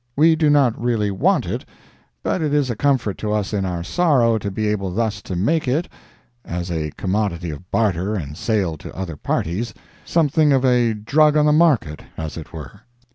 We 0.15 0.35
do 0.35 0.49
not 0.49 0.81
really 0.81 1.11
want 1.11 1.45
it, 1.45 1.63
but 2.23 2.41
it 2.41 2.55
is 2.55 2.71
a 2.71 2.75
comfort 2.75 3.19
to 3.19 3.31
us 3.31 3.53
in 3.53 3.65
our 3.65 3.83
sorrow 3.83 4.39
to 4.39 4.49
be 4.49 4.67
able 4.69 4.89
thus 4.89 5.21
to 5.21 5.35
make 5.35 5.67
it 5.67 5.87
(as 6.43 6.71
a 6.71 6.89
commodity 6.97 7.51
of 7.51 7.69
barter 7.69 8.15
and 8.15 8.35
sale 8.35 8.77
to 8.77 8.95
other 8.97 9.15
parties,) 9.15 9.75
something 10.03 10.53
of 10.53 10.65
a 10.65 10.95
drug 10.95 11.37
on 11.37 11.45
the 11.45 11.51
market, 11.51 12.01
as 12.17 12.35
it 12.35 12.51
were. 12.51 12.79